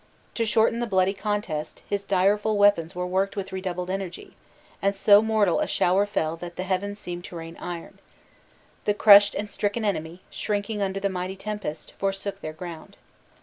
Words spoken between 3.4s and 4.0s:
redoubled